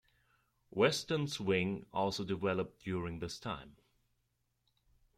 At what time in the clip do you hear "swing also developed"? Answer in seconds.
1.27-2.79